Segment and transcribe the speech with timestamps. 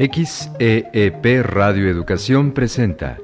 [0.00, 3.18] XEEP Radio Educación presenta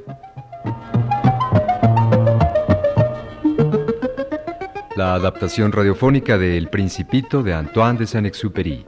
[4.95, 8.85] la adaptación radiofónica de El Principito de Antoine de Saint-Exupéry.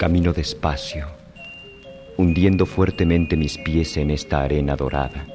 [0.00, 1.08] Camino despacio,
[2.16, 5.26] hundiendo fuertemente mis pies en esta arena dorada.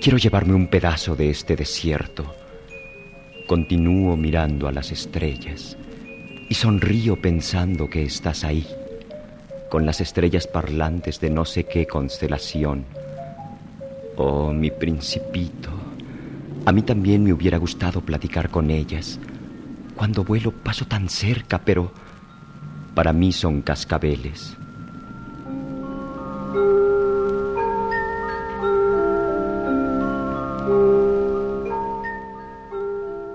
[0.00, 2.34] Quiero llevarme un pedazo de este desierto.
[3.46, 5.76] Continúo mirando a las estrellas
[6.48, 8.66] y sonrío pensando que estás ahí,
[9.70, 12.84] con las estrellas parlantes de no sé qué constelación.
[14.16, 15.70] Oh, mi principito,
[16.66, 19.20] a mí también me hubiera gustado platicar con ellas.
[19.94, 21.92] Cuando vuelo paso tan cerca, pero
[22.94, 24.56] para mí son cascabeles.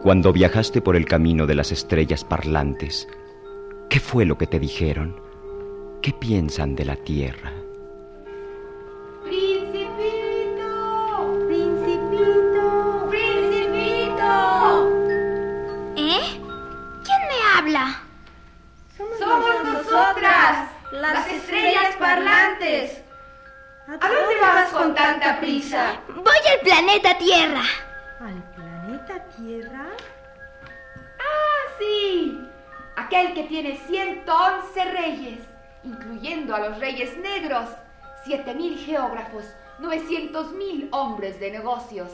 [0.04, 3.10] Cuando viajaste por el camino de las estrellas parlantes,
[3.90, 5.20] ¿qué fue lo que te dijeron?
[6.02, 7.67] ¿Qué piensan de la Tierra?
[23.90, 26.02] ¿A dónde vas con tanta prisa?
[26.10, 27.62] Voy al planeta Tierra.
[28.20, 29.88] ¿Al planeta Tierra?
[31.18, 32.38] Ah, sí.
[32.98, 35.40] Aquel que tiene 111 reyes,
[35.86, 37.70] incluyendo a los reyes negros,
[38.26, 39.46] 7000 geógrafos,
[39.80, 42.12] 900.000 hombres de negocios,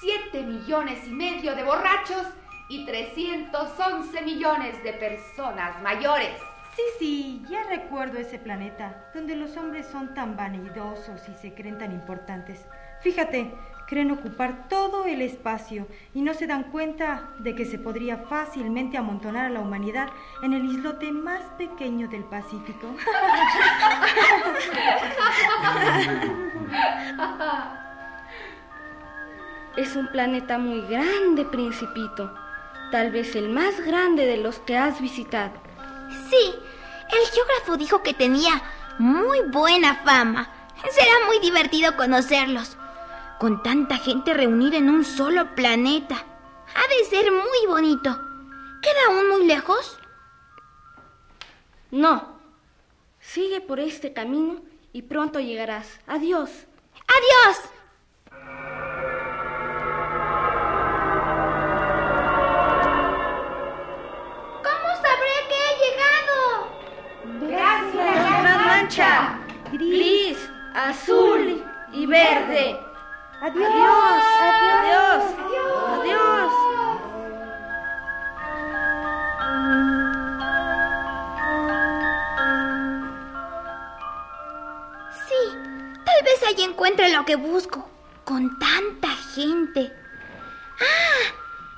[0.00, 2.26] 7 millones y medio de borrachos
[2.68, 6.34] y 311 millones de personas mayores.
[6.74, 11.76] Sí, sí, ya recuerdo ese planeta, donde los hombres son tan vanidosos y se creen
[11.76, 12.64] tan importantes.
[13.02, 13.52] Fíjate,
[13.86, 18.96] creen ocupar todo el espacio y no se dan cuenta de que se podría fácilmente
[18.96, 20.08] amontonar a la humanidad
[20.42, 22.86] en el islote más pequeño del Pacífico.
[29.76, 32.32] Es un planeta muy grande, principito.
[32.90, 35.71] Tal vez el más grande de los que has visitado.
[36.30, 36.54] Sí,
[37.10, 38.62] el geógrafo dijo que tenía
[38.98, 40.50] muy buena fama.
[40.90, 42.76] Será muy divertido conocerlos.
[43.38, 46.24] Con tanta gente reunida en un solo planeta.
[46.74, 48.18] Ha de ser muy bonito.
[48.82, 49.98] ¿Queda aún muy lejos?
[51.90, 52.38] No.
[53.20, 54.60] Sigue por este camino
[54.92, 56.00] y pronto llegarás.
[56.06, 56.50] Adiós.
[57.06, 57.58] ¡Adiós!
[70.88, 72.80] Azul y verde.
[73.40, 74.22] Adiós.
[74.74, 75.24] Adiós.
[75.98, 76.52] Adiós.
[85.28, 85.58] Sí,
[86.04, 87.88] tal vez allí encuentre lo que busco.
[88.24, 89.92] Con tanta gente.
[90.80, 91.22] ¡Ah!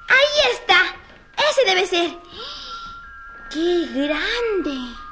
[0.09, 0.77] Ahí está.
[1.51, 2.11] Ese debe ser.
[3.51, 5.04] ¡Qué grande!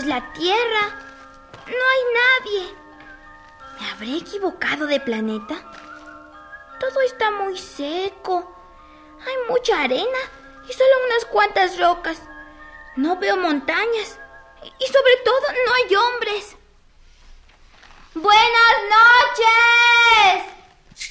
[0.00, 0.88] Es la Tierra.
[1.66, 2.74] No hay nadie.
[3.78, 5.56] ¿Me habré equivocado de planeta?
[6.78, 8.50] Todo está muy seco.
[9.20, 10.18] Hay mucha arena
[10.68, 12.22] y solo unas cuantas rocas.
[12.96, 14.18] No veo montañas.
[14.62, 16.56] Y sobre todo no hay hombres.
[18.14, 20.44] Buenas noches.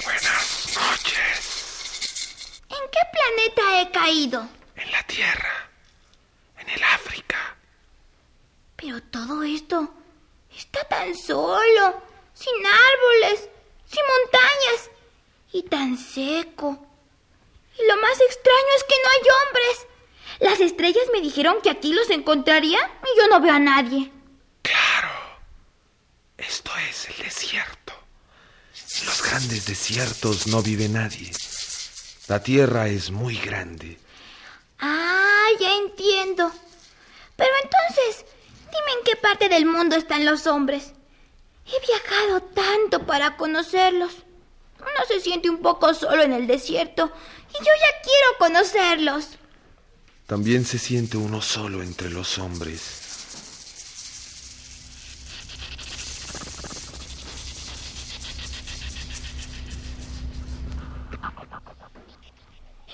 [0.03, 2.63] Buenas noches.
[2.69, 4.50] ¿En qué planeta he caído?
[4.75, 5.69] En la Tierra.
[6.57, 7.56] En el África.
[8.79, 9.93] Pero todo esto
[10.55, 12.01] está tan solo,
[12.33, 13.49] sin árboles,
[13.85, 14.89] sin montañas
[15.51, 16.85] y tan seco.
[17.77, 19.87] Y lo más extraño es que no hay hombres.
[20.39, 24.11] Las estrellas me dijeron que aquí los encontraría y yo no veo a nadie.
[24.61, 25.09] Claro.
[26.37, 27.93] Esto es el desierto.
[29.01, 31.31] En los grandes desiertos no vive nadie.
[32.27, 33.97] La Tierra es muy grande.
[34.79, 36.51] Ah, ya entiendo.
[37.35, 38.25] Pero entonces,
[38.71, 40.94] dime en qué parte del mundo están los hombres.
[41.66, 44.12] He viajado tanto para conocerlos.
[44.80, 47.12] Uno se siente un poco solo en el desierto
[47.50, 49.38] y yo ya quiero conocerlos.
[50.25, 53.10] También se siente uno solo entre los hombres.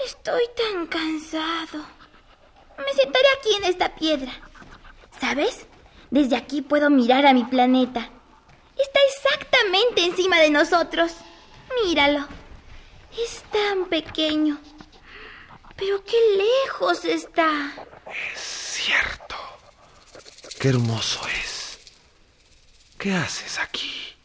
[0.03, 1.85] Estoy tan cansado.
[2.77, 4.31] Me sentaré aquí en esta piedra.
[5.25, 5.65] ¿Sabes?
[6.11, 8.11] Desde aquí puedo mirar a mi planeta.
[8.77, 11.13] Está exactamente encima de nosotros.
[11.83, 12.27] Míralo.
[13.17, 14.59] Es tan pequeño.
[15.77, 17.73] Pero qué lejos está.
[18.35, 19.35] Es cierto.
[20.59, 21.79] Qué hermoso es.
[22.99, 24.15] ¿Qué haces aquí?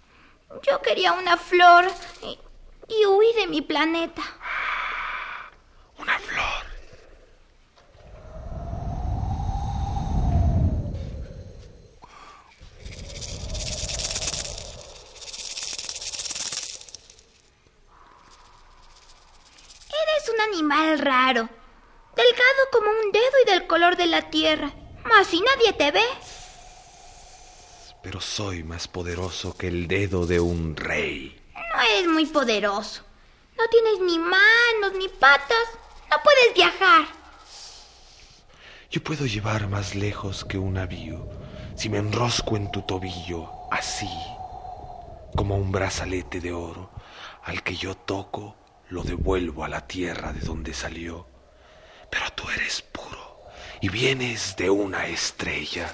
[0.69, 1.91] Yo quería una flor
[2.23, 2.39] y,
[2.89, 4.23] y huí de mi planeta.
[5.97, 6.71] Una flor.
[20.03, 21.49] Eres un animal raro,
[22.17, 24.73] delgado como un dedo y del color de la tierra.
[25.05, 26.05] Mas si nadie te ve.
[28.03, 31.41] Pero soy más poderoso que el dedo de un rey.
[31.55, 33.03] No eres muy poderoso.
[33.59, 35.67] No tienes ni manos ni patas.
[36.11, 37.07] No puedes viajar.
[38.91, 41.29] Yo puedo llevar más lejos que un navío
[41.77, 44.11] si me enrosco en tu tobillo así,
[45.35, 46.91] como un brazalete de oro.
[47.45, 48.57] Al que yo toco,
[48.91, 51.27] lo devuelvo a la tierra de donde salió.
[52.11, 53.39] Pero tú eres puro
[53.81, 55.91] y vienes de una estrella.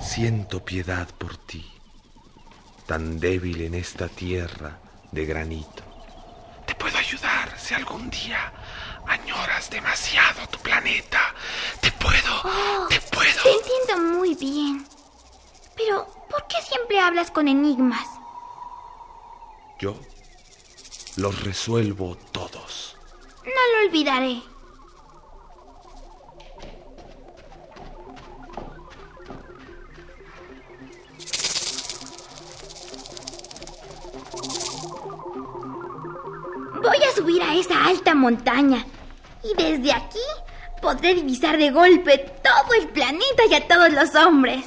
[0.00, 1.64] Siento piedad por ti,
[2.86, 4.78] tan débil en esta tierra
[5.12, 5.84] de granito.
[6.66, 8.52] Te puedo ayudar si algún día
[9.06, 11.34] añoras demasiado tu planeta.
[11.80, 13.09] Te puedo, Oh, te.
[13.42, 14.86] Te entiendo muy bien.
[15.74, 18.06] Pero, ¿por qué siempre hablas con enigmas?
[19.78, 19.94] Yo
[21.16, 22.96] los resuelvo todos.
[23.44, 24.42] No lo olvidaré.
[36.82, 38.84] Voy a subir a esa alta montaña
[39.42, 40.18] y desde aquí
[40.82, 44.64] podré divisar de golpe todo el planeta y a todos los hombres.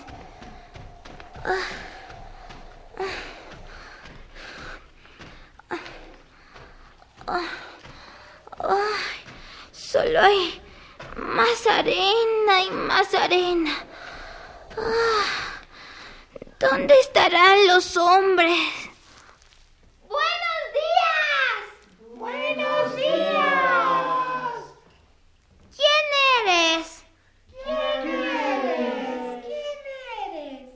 [9.72, 10.62] Solo hay
[11.18, 13.76] más arena y más arena.
[14.78, 15.62] Ah,
[16.60, 18.60] ¿Dónde estarán los hombres?
[20.08, 21.64] ¡Buenos días!
[22.16, 23.54] ¡Buenos días!
[25.76, 27.04] ¿Quién eres?
[27.64, 29.46] ¿Quién eres?
[29.46, 29.80] ¿Quién
[30.26, 30.70] eres?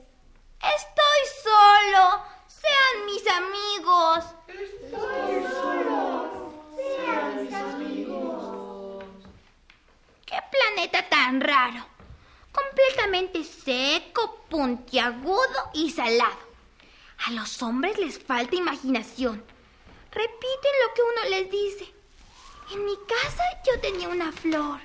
[0.76, 2.22] Estoy solo.
[2.46, 4.24] Sean mis amigos.
[4.48, 6.52] Estoy solo.
[6.76, 9.04] Sean mis amigos.
[10.24, 11.86] ¿Qué planeta tan raro?
[12.52, 16.48] Completamente seco, puntiagudo y salado.
[17.26, 17.30] A
[17.62, 19.42] hombres les falta imaginación.
[20.10, 21.92] Repiten lo que uno les dice.
[22.72, 24.80] En mi casa yo tenía una flor.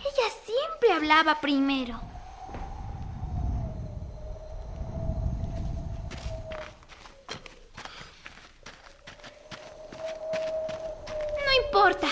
[0.00, 2.00] Ella siempre hablaba primero.
[11.46, 12.08] No importa.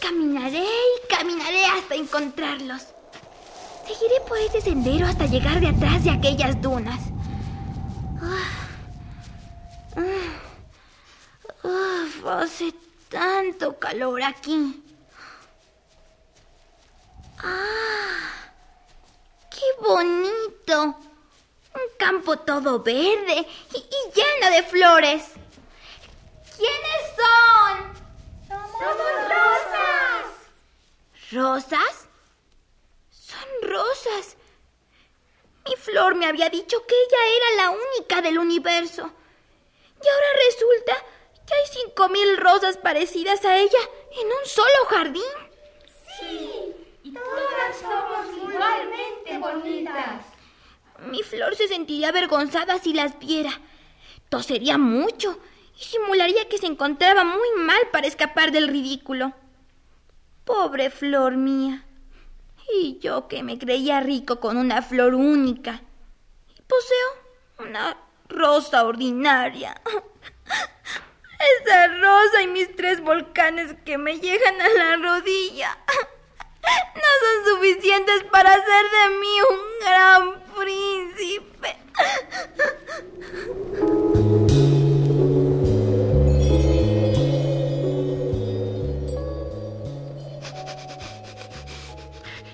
[0.00, 2.82] Caminaré y caminaré hasta encontrarlos.
[3.86, 7.00] Seguiré por este sendero hasta llegar de atrás de aquellas dunas.
[8.20, 8.66] Ah.
[9.96, 10.46] Ah.
[11.62, 12.72] Uf, hace
[13.08, 14.82] tanto calor aquí.
[17.38, 18.50] ¡Ah!
[19.50, 20.96] ¡Qué bonito!
[21.74, 25.24] Un campo todo verde y, y lleno de flores.
[26.56, 27.96] ¿Quiénes son?
[28.48, 30.26] Somos rosas.
[31.32, 32.08] ¿Rosas?
[33.10, 34.36] Son rosas.
[35.66, 39.10] Mi flor me había dicho que ella era la única del universo.
[40.02, 41.05] Y ahora resulta
[41.84, 43.78] cinco mil rosas parecidas a ella
[44.12, 45.22] en un solo jardín.
[47.02, 50.24] Y todas somos igualmente bonitas.
[51.10, 53.60] Mi flor se sentiría avergonzada si las viera.
[54.28, 55.38] Tosería mucho
[55.78, 59.34] y simularía que se encontraba muy mal para escapar del ridículo.
[60.44, 61.84] Pobre flor mía.
[62.72, 65.82] Y yo que me creía rico con una flor única.
[66.56, 67.96] Y poseo una
[68.28, 69.80] rosa ordinaria.
[71.38, 75.76] Esa rosa y mis tres volcanes que me llegan a la rodilla.
[76.94, 81.76] no son suficientes para hacer de mí un gran príncipe.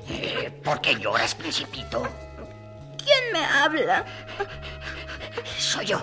[0.09, 2.03] Eh, ¿Por qué lloras, principito?
[3.05, 4.05] ¿Quién me habla?
[5.59, 6.03] Soy yo.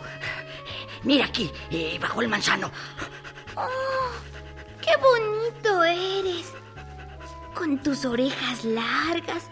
[1.03, 2.71] Mira aquí, eh, bajo el manzano.
[3.55, 4.11] Oh,
[4.81, 6.53] qué bonito eres.
[7.55, 9.43] Con tus orejas largas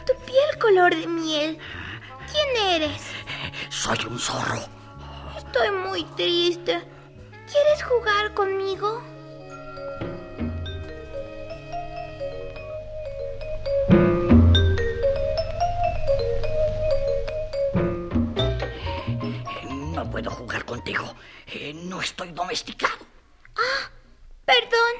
[0.00, 1.58] y tu piel color de miel.
[2.30, 3.02] ¿Quién eres?
[3.70, 4.60] Soy un zorro.
[5.36, 6.82] Estoy muy triste.
[7.30, 9.02] ¿Quieres jugar conmigo?
[20.14, 21.12] Puedo jugar contigo.
[21.44, 23.04] Eh, no estoy domesticado.
[23.56, 23.90] Ah,
[24.44, 24.94] perdón.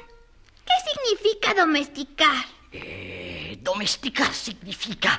[0.65, 2.43] ¿Qué significa domesticar?
[2.69, 5.17] Eh, domesticar significa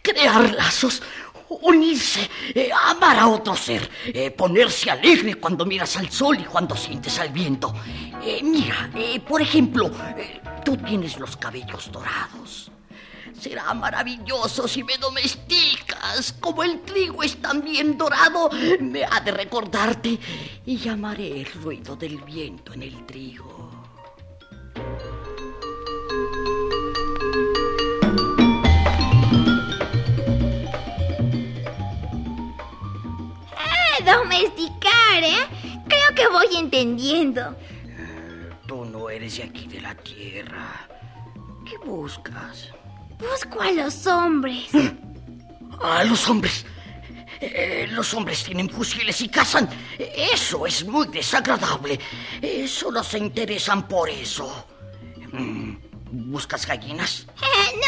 [0.00, 1.02] crear lazos,
[1.46, 6.74] unirse, eh, amar a otro ser, eh, ponerse alegre cuando miras al sol y cuando
[6.74, 7.74] sientes al viento.
[8.42, 8.90] Mira,
[9.28, 9.90] por ejemplo,
[10.64, 12.71] tú tienes los cabellos dorados.
[13.42, 16.32] Será maravilloso si me domesticas.
[16.38, 20.16] Como el trigo es también dorado, me ha de recordarte
[20.64, 23.68] y llamaré el ruido del viento en el trigo.
[33.58, 35.48] Eh, domesticar, ¿eh?
[35.88, 37.56] Creo que voy entendiendo.
[38.68, 40.86] Tú no eres de aquí de la tierra.
[41.68, 42.72] ¿Qué buscas?
[43.30, 44.68] Busco a los hombres.
[45.80, 46.66] A los hombres.
[47.40, 49.68] Eh, los hombres tienen fusiles y cazan.
[49.98, 51.98] Eso es muy desagradable.
[52.40, 54.66] Eh, solo se interesan por eso.
[55.32, 55.74] Mm,
[56.30, 57.26] ¿Buscas gallinas?
[57.40, 57.80] Eh,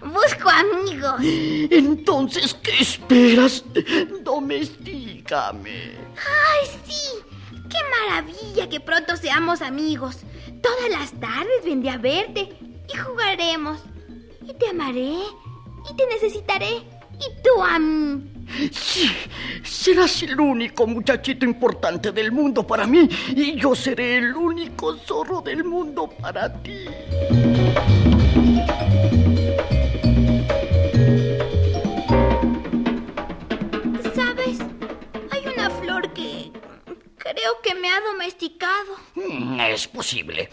[0.00, 1.20] no, busco amigos.
[1.20, 3.64] Entonces, ¿qué esperas?
[4.22, 5.96] Domestícame.
[6.16, 7.02] ¡Ay, sí!
[7.70, 10.18] ¡Qué maravilla que pronto seamos amigos!
[10.62, 12.50] Todas las tardes vendré a verte
[12.92, 13.80] y jugaremos.
[14.44, 15.14] Y te amaré
[15.90, 16.76] y te necesitaré.
[17.20, 18.28] Y tú a mí.
[18.72, 19.08] Sí,
[19.62, 25.40] serás el único muchachito importante del mundo para mí y yo seré el único zorro
[25.40, 26.84] del mundo para ti.
[34.14, 34.58] ¿Sabes?
[35.30, 36.50] Hay una flor que
[37.18, 38.96] creo que me ha domesticado.
[39.14, 40.48] Mm, Es posible.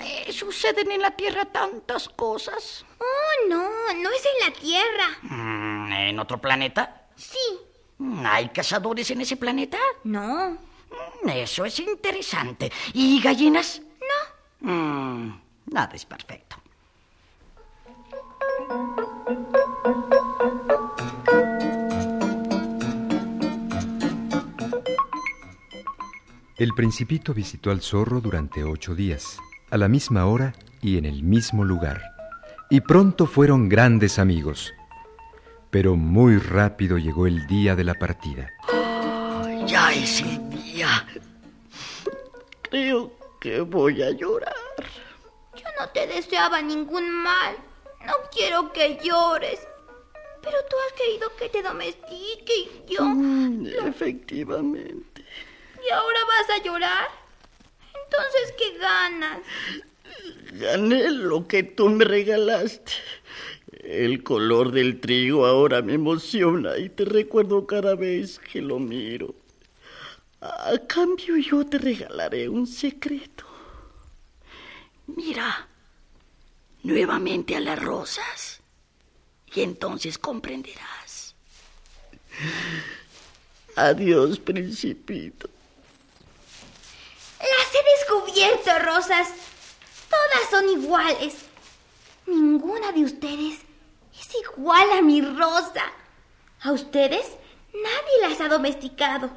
[0.00, 2.84] Eh, suceden en la Tierra tantas cosas.
[2.98, 3.62] Oh, no,
[3.94, 5.08] no es en la Tierra.
[5.22, 7.06] Mm, ¿En otro planeta?
[7.16, 7.38] Sí,
[7.96, 9.78] Mm, ¿Hay cazadores en ese planeta?
[10.02, 10.58] no,
[11.22, 12.70] Mm, Eso es interesante.
[12.92, 13.80] ¿Y gallinas?
[14.60, 14.70] no.
[14.72, 16.56] Mm, nada es perfecto.
[26.56, 29.38] El principito visitó al zorro durante ocho días,
[29.74, 32.00] a la misma hora y en el mismo lugar,
[32.70, 34.72] y pronto fueron grandes amigos.
[35.70, 38.52] Pero muy rápido llegó el día de la partida.
[39.66, 41.04] Ya es el día.
[42.70, 44.54] Creo que voy a llorar.
[45.56, 47.56] Yo no te deseaba ningún mal.
[48.06, 49.58] No quiero que llores.
[50.40, 53.02] Pero tú has querido que te domestique y yo.
[53.02, 55.24] Mm, efectivamente.
[55.84, 57.23] ¿Y ahora vas a llorar?
[58.16, 59.38] Entonces, ¿qué ganas?
[60.52, 62.92] Gané lo que tú me regalaste.
[63.82, 69.34] El color del trigo ahora me emociona y te recuerdo cada vez que lo miro.
[70.40, 73.44] A cambio yo te regalaré un secreto.
[75.06, 75.68] Mira
[76.82, 78.60] nuevamente a las rosas
[79.54, 81.34] y entonces comprenderás.
[83.76, 85.48] Adiós, principito.
[88.34, 89.28] Descubierto, Rosas.
[90.10, 91.36] Todas son iguales.
[92.26, 93.60] Ninguna de ustedes
[94.18, 95.84] es igual a mi Rosa.
[96.62, 97.26] A ustedes
[97.72, 99.28] nadie las ha domesticado.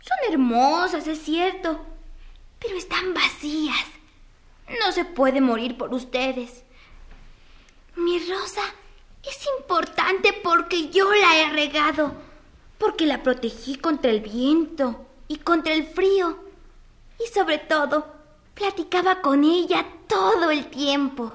[0.00, 1.78] Son hermosas, es cierto,
[2.58, 3.86] pero están vacías.
[4.80, 6.64] No se puede morir por ustedes.
[7.94, 8.62] Mi Rosa
[9.22, 12.14] es importante porque yo la he regado,
[12.78, 16.36] porque la protegí contra el viento y contra el frío.
[17.24, 18.19] Y sobre todo,
[18.60, 21.32] platicaba con ella todo el tiempo.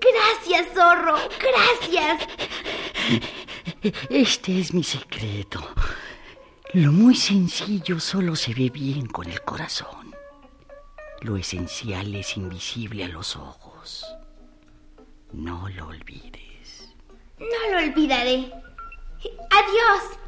[0.00, 1.16] Gracias, zorro.
[1.40, 2.28] Gracias.
[4.08, 5.60] Este es mi secreto.
[6.72, 10.14] Lo muy sencillo solo se ve bien con el corazón.
[11.22, 14.06] Lo esencial es invisible a los ojos.
[15.32, 16.94] No lo olvides.
[17.40, 18.52] No lo olvidaré.
[19.50, 20.23] Adiós.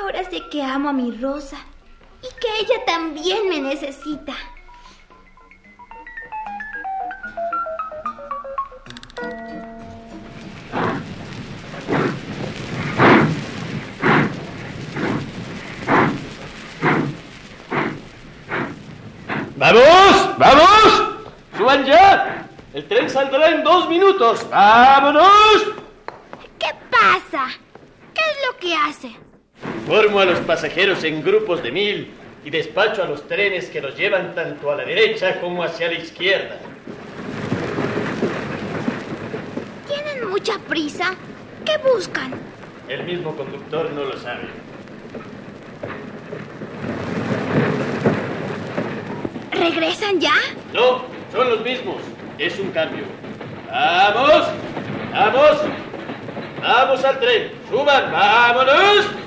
[0.00, 1.56] Ahora sé que amo a mi Rosa
[2.22, 4.34] y que ella también me necesita.
[19.56, 20.38] ¡Vamos!
[20.38, 21.02] ¡Vamos!
[21.56, 22.48] ¡Suban ya!
[22.74, 24.46] El tren saldrá en dos minutos.
[24.50, 25.72] ¡Vámonos!
[26.58, 27.48] ¿Qué pasa?
[28.12, 29.26] ¿Qué es lo que hace?
[29.86, 32.10] Formo a los pasajeros en grupos de mil
[32.44, 35.94] y despacho a los trenes que los llevan tanto a la derecha como hacia la
[35.94, 36.58] izquierda.
[39.86, 41.14] ¿Tienen mucha prisa?
[41.64, 42.34] ¿Qué buscan?
[42.88, 44.48] El mismo conductor no lo sabe.
[49.52, 50.34] ¿Regresan ya?
[50.72, 52.02] No, son los mismos.
[52.38, 53.04] Es un cambio.
[53.70, 54.48] ¡Vamos!
[55.12, 55.60] ¡Vamos!
[56.60, 57.52] ¡Vamos al tren!
[57.70, 58.10] ¡Suban!
[58.10, 59.25] ¡Vámonos!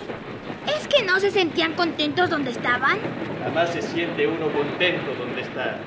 [0.99, 2.99] ¿Es que no se sentían contentos donde estaban?
[3.41, 5.79] Jamás se siente uno contento donde está.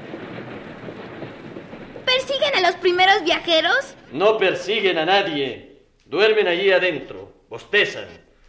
[2.07, 3.95] ¿Persiguen a los primeros viajeros?
[4.11, 5.83] No persiguen a nadie.
[6.07, 7.31] Duermen allí adentro.
[7.51, 8.07] Bostezan.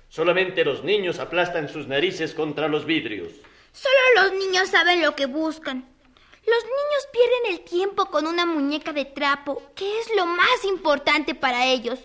[0.08, 3.34] Solamente los niños aplastan sus narices contra los vidrios.
[3.74, 5.80] Solo los niños saben lo que buscan.
[6.48, 11.36] Los niños pierden el tiempo con una muñeca de trapo, que es lo más importante
[11.36, 12.00] para ellos.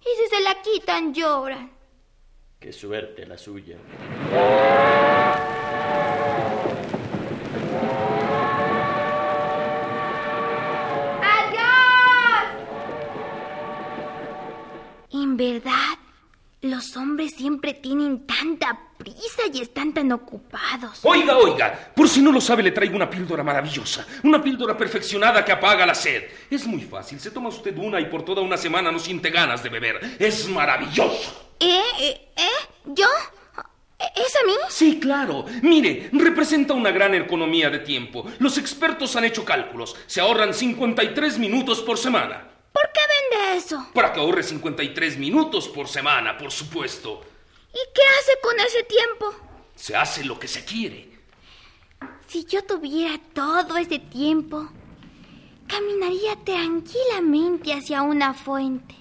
[0.00, 1.81] Y si se la quitan, lloran.
[2.62, 3.76] Qué suerte la suya.
[11.20, 11.60] ¡Adiós!
[15.10, 15.98] En verdad,
[16.60, 21.00] los hombres siempre tienen tanta prisa y están tan ocupados.
[21.02, 25.44] Oiga, oiga, por si no lo sabe, le traigo una píldora maravillosa, una píldora perfeccionada
[25.44, 26.22] que apaga la sed.
[26.48, 29.64] Es muy fácil, se toma usted una y por toda una semana no siente ganas
[29.64, 30.16] de beber.
[30.20, 31.56] Es maravilloso.
[31.58, 31.82] ¿Eh?
[32.00, 32.21] ¿Eh?
[32.36, 32.48] ¿Eh?
[32.86, 33.06] ¿Yo?
[34.16, 34.54] ¿Es a mí?
[34.68, 35.44] Sí, claro.
[35.62, 38.24] Mire, representa una gran economía de tiempo.
[38.40, 39.94] Los expertos han hecho cálculos.
[40.06, 42.48] Se ahorran 53 minutos por semana.
[42.72, 43.86] ¿Por qué vende eso?
[43.94, 47.22] Para que ahorre 53 minutos por semana, por supuesto.
[47.72, 49.34] ¿Y qué hace con ese tiempo?
[49.74, 51.10] Se hace lo que se quiere.
[52.26, 54.68] Si yo tuviera todo ese tiempo,
[55.68, 58.94] caminaría tranquilamente hacia una fuente.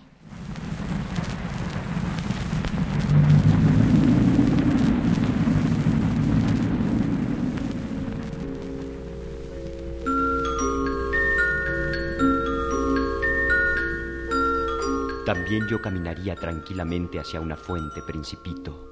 [15.32, 18.90] También yo caminaría tranquilamente hacia una fuente, principito.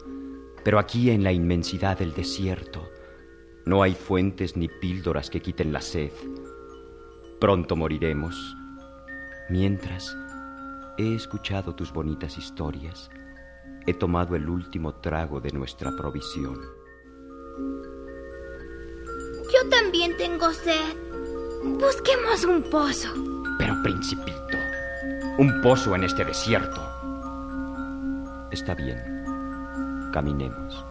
[0.63, 2.89] Pero aquí en la inmensidad del desierto
[3.65, 6.13] no hay fuentes ni píldoras que quiten la sed.
[7.41, 8.55] Pronto moriremos.
[9.49, 10.15] Mientras,
[10.97, 13.09] he escuchado tus bonitas historias.
[13.85, 16.57] He tomado el último trago de nuestra provisión.
[19.51, 20.95] Yo también tengo sed.
[21.65, 23.09] Busquemos un pozo.
[23.57, 24.57] Pero, principito,
[25.39, 26.81] un pozo en este desierto.
[28.51, 29.01] Está bien.
[30.11, 30.85] Caminemos.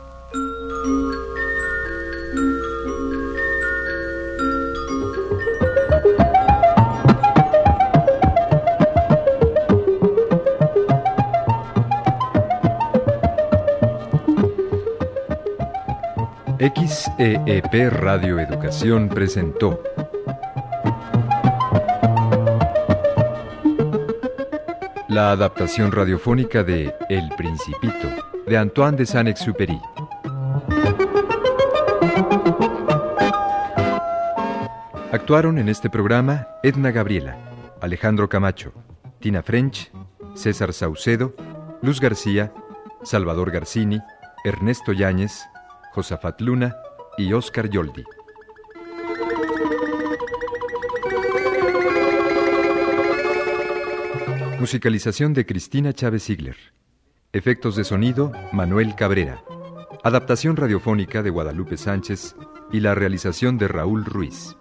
[16.59, 19.83] XEEP Radio Educación presentó
[25.19, 28.07] la adaptación radiofónica de El Principito
[28.47, 29.81] de Antoine de Saint-Exupéry.
[35.11, 37.37] Actuaron en este programa Edna Gabriela,
[37.81, 38.73] Alejandro Camacho,
[39.19, 39.91] Tina French,
[40.35, 41.35] César Saucedo,
[41.83, 42.53] Luz García,
[43.03, 43.99] Salvador Garcini,
[44.45, 45.49] Ernesto Yáñez,
[45.95, 46.77] Josafat Luna
[47.17, 48.05] y Oscar Yoldi.
[54.59, 56.57] Musicalización de Cristina Chávez Ziegler.
[57.33, 59.45] Efectos de sonido, Manuel Cabrera.
[60.03, 62.35] Adaptación radiofónica de Guadalupe Sánchez
[62.73, 64.57] y la realización de Raúl Ruiz.